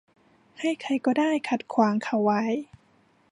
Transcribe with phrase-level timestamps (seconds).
[0.59, 2.41] ให้ใครก็ได้ขัดขวางเขาไว้